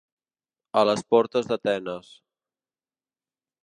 A 0.81 0.83
les 0.91 1.05
portes 1.15 1.51
d'Atenes. 1.53 2.11